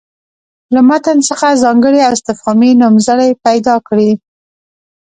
[0.73, 4.11] له متن څخه ځانګړي او استفهامي نومځړي پیدا کړي.